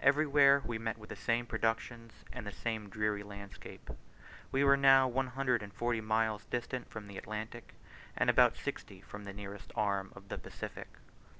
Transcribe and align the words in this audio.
Everywhere 0.00 0.60
we 0.64 0.76
met 0.76 0.98
with 0.98 1.08
the 1.10 1.14
same 1.14 1.46
productions, 1.46 2.24
and 2.32 2.44
the 2.44 2.50
same 2.50 2.88
dreary 2.88 3.22
landscape. 3.22 3.90
We 4.50 4.64
were 4.64 4.76
now 4.76 5.06
one 5.06 5.28
hundred 5.28 5.62
and 5.62 5.72
forty 5.72 6.00
miles 6.00 6.46
distant 6.46 6.90
from 6.90 7.06
the 7.06 7.16
Atlantic 7.16 7.74
and 8.16 8.28
about 8.28 8.56
sixty 8.56 9.02
from 9.02 9.22
the 9.22 9.32
nearest 9.32 9.70
arm 9.76 10.12
of 10.16 10.30
the 10.30 10.38
Pacific. 10.38 10.88